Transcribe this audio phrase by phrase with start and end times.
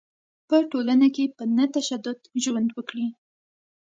[0.47, 3.07] په ټولنه کې په نه تشدد ژوند وکړي.